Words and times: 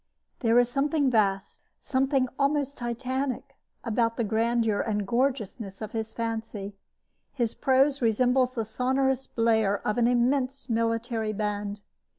There 0.39 0.57
is 0.57 0.67
something 0.67 1.11
vast, 1.11 1.61
something 1.77 2.27
almost 2.39 2.75
Titanic, 2.75 3.55
about 3.83 4.17
the 4.17 4.23
grandeur 4.23 4.79
and 4.79 5.05
gorgeousness 5.05 5.79
of 5.79 5.91
his 5.91 6.11
fancy. 6.11 6.73
His 7.33 7.53
prose 7.53 8.01
resembles 8.01 8.55
the 8.55 8.65
sonorous 8.65 9.27
blare 9.27 9.77
of 9.87 9.99
an 9.99 10.07
immense 10.07 10.71
military 10.71 11.33
band. 11.33 11.81